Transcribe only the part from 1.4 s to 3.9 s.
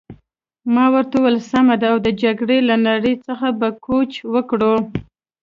سمه ده، او د جګړې له نړۍ څخه به